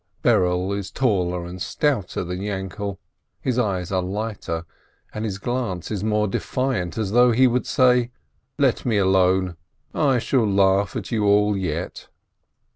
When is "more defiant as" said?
6.03-7.11